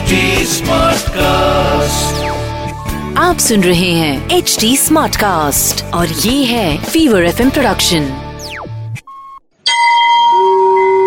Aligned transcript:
HD 0.00 0.18
Smartcast. 0.48 2.20
आप 3.18 3.38
सुन 3.38 3.62
रहे 3.62 3.88
हैं 3.92 4.12
एच 4.30 4.56
डी 4.60 4.70
स्मार्ट 4.76 5.16
कास्ट 5.16 5.82
और 5.94 6.12
ये 6.20 6.34
है 6.44 6.68
फीवर 6.84 7.24
एफ 7.24 7.40
प्रोडक्शन 7.48 8.06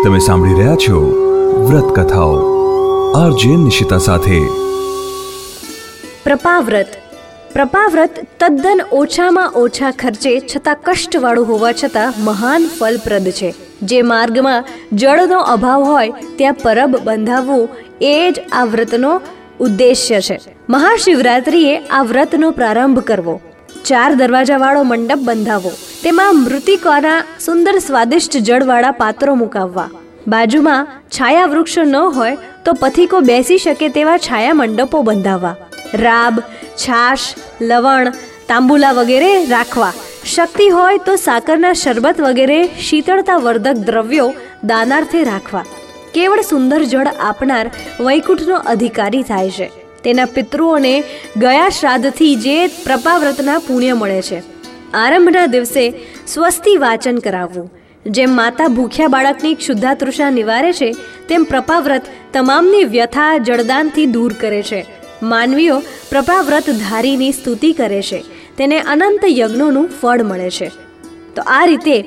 તમે 0.04 0.20
સાંભળી 0.20 0.58
રહ્યા 0.58 0.76
છો 0.76 1.00
વ્રત 1.64 1.88
કથાઓ 1.96 2.36
આરજે 3.20 3.56
નિશિતા 3.62 3.98
સાથે 4.04 4.38
પ્રપાવ્રત 6.24 6.94
પ્રપાવ્રત 7.54 8.22
તદ્દન 8.36 8.84
ઓછામાં 9.00 9.58
ઓછા 9.62 9.90
ખર્ચે 9.96 10.36
છતાં 10.44 10.86
કષ્ટવાળું 10.86 11.50
હોવા 11.50 11.74
છતાં 11.74 12.22
મહાન 12.28 12.70
ફલપ્રદ 12.76 13.34
છે 13.40 13.52
જે 13.81 14.01
માર્ગમાં 14.01 14.63
જળનો 14.93 15.39
અભાવ 15.39 15.83
હોય 15.83 16.13
ત્યાં 16.35 16.53
પરબ 16.53 16.97
બંધાવવું 16.97 17.69
એ 18.01 18.31
જ 18.31 18.39
આ 18.51 18.65
વ્રતનો 18.65 19.21
ઉદ્દેશ્ય 19.59 20.21
છે. 20.21 20.39
મહાશિવરાત્રિએ 20.69 21.77
આ 21.77 22.03
વ્રતનો 22.03 22.51
પ્રારંભ 22.51 22.99
કરવો. 22.99 23.41
ચાર 23.85 24.13
દરવાજાવાળો 24.13 24.83
મંડપ 24.83 25.15
બંધાવવો. 25.15 25.71
તેમાં 26.03 26.35
મૃતિકાના 26.35 27.23
સુંદર 27.45 27.79
સ્વાદિષ્ટ 27.79 28.37
જળવાળા 28.37 28.91
પાત્રો 28.91 29.35
મુકાવવા. 29.35 29.89
બાજુમાં 30.27 30.87
છાયા 31.07 31.45
વૃક્ષો 31.45 31.83
ન 31.83 31.95
હોય 31.95 32.37
તો 32.65 32.73
પથિકો 32.73 33.19
બેસી 33.19 33.57
શકે 33.57 33.89
તેવા 33.89 34.17
છાયા 34.17 34.53
મંડપો 34.53 35.01
બંધાવવા. 35.01 35.55
રાબ, 35.93 36.39
છાશ, 36.75 37.19
લવણ, 37.61 38.09
તાંબુલા 38.47 38.91
વગેરે 38.91 39.45
રાખવા. 39.45 39.93
શક્તિ 40.35 40.67
હોય 40.67 40.97
તો 40.97 41.15
સાકરના 41.15 41.73
શરબત 41.73 42.21
વગેરે 42.21 42.63
શીતળતા 42.63 43.37
વર્ધક 43.37 43.73
દ્રવ્યો 43.73 44.33
દાનાર્થે 44.63 45.23
રાખવા. 45.23 45.65
કેવળ 46.13 46.41
સુંદર 46.41 46.83
જળ 46.83 47.07
આપનાર 47.07 47.71
વૈકુંઠનો 47.99 48.55
અધિકારી 48.55 49.23
થાય 49.23 49.49
છે. 49.49 49.71
તેના 50.03 50.25
પિતૃઓને 50.25 51.03
ગયા 51.37 51.69
શ્રાદ્ધથી 51.69 52.35
જે 52.35 52.67
પ્રપાવ્રતના 52.67 53.59
પુણ્ય 53.59 53.93
મળે 53.93 54.21
છે. 54.21 54.43
આરંભના 54.93 55.45
દિવસે 55.45 55.93
સ્વસ્તિ 56.27 56.77
વાચન 56.77 57.17
કરાવવું. 57.17 57.73
જેમ 58.05 58.35
માતા 58.35 58.67
ભૂખ્યા 58.67 59.07
બાળકની 59.07 59.53
ક્ષુદ્ધાતૃષા 59.53 60.29
નિવારે 60.29 60.73
છે, 60.73 60.95
તેમ 61.29 61.43
પ્રપાવ્રત 61.43 62.01
તમામની 62.33 62.83
વ્યથા 62.83 63.37
જળદાનથી 63.37 64.05
દૂર 64.05 64.33
કરે 64.33 64.63
છે. 64.63 64.85
માનવીઓ 65.23 65.79
પ્રપાવ્રત 66.09 66.69
ધારીની 66.69 67.31
સ્તુતિ 67.31 67.73
કરે 67.73 68.01
છે. 68.01 68.34
તેને 68.57 68.79
અનંત 68.79 69.25
યજ્ઞોનું 69.29 69.89
ફળ 70.01 70.23
મળે 70.23 70.49
છે. 70.49 70.67
તો 71.35 71.41
આ 71.41 71.65
રીતે 71.65 72.03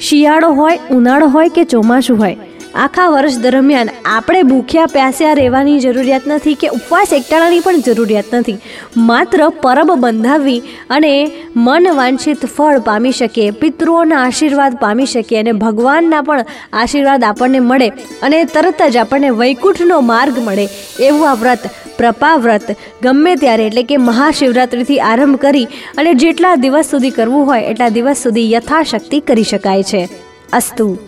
શિયાળો 0.00 0.50
હોય, 0.50 0.78
ઉનાળો 0.90 1.26
હોય 1.26 1.48
કે 1.48 1.64
ચોમાસું 1.64 2.18
હોય 2.18 2.36
આખા 2.74 3.08
વર્ષ 3.08 3.38
દરમિયાન 3.38 3.88
આપણે 4.04 4.42
ભૂખ્યા 4.42 4.86
પ્યાસ્યા 4.86 5.34
રહેવાની 5.34 5.78
જરૂરિયાત 5.80 6.26
નથી 6.26 6.54
કે 6.54 6.68
ઉપવાસ 6.68 7.12
એકટાળાની 7.12 7.60
પણ 7.60 7.80
જરૂરિયાત 7.80 8.34
નથી. 8.34 8.58
માત્ર 8.96 9.48
પરબ 9.48 9.92
બંધાવી 9.92 10.62
અને 10.90 11.30
મન 11.56 11.88
વાંછિત 11.94 12.46
ફળ 12.46 12.78
પામી 12.78 13.12
શકીએ, 13.12 13.50
પિતૃઓના 13.50 14.22
આશીર્વાદ 14.26 14.76
પામી 14.76 15.06
શકીએ 15.06 15.40
અને 15.40 15.52
ભગવાનના 15.52 16.22
પણ 16.22 16.44
આશીર્વાદ 16.72 17.24
આપણને 17.24 17.60
મળે 17.60 17.88
અને 18.22 18.44
તરત 18.44 18.82
જ 18.90 18.96
આપણને 18.96 19.30
વૈકુંઠનો 19.30 20.00
માર્ગ 20.00 20.38
મળે. 20.38 20.68
એવું 21.00 21.30
આ 21.30 21.34
વ્રત 21.34 21.58
પ્રપા 21.98 22.36
વ્રત 22.36 22.76
ગમે 23.02 23.34
ત્યારે 23.34 23.66
એટલે 23.66 23.82
કે 23.82 23.96
મહાશિવરાત્રિથી 23.96 25.00
આરંભ 25.00 25.36
કરી 25.36 25.64
અને 25.98 26.14
જેટલા 26.14 26.54
દિવસ 26.54 26.90
સુધી 26.90 27.10
કરવું 27.10 27.46
હોય 27.46 27.60
એટલા 27.60 27.88
દિવસ 27.88 28.22
સુધી 28.22 28.52
યથાશક્તિ 28.52 29.20
કરી 29.20 29.42
શકાય 29.42 29.82
છે. 29.82 30.08
અસ્તુ. 30.52 31.07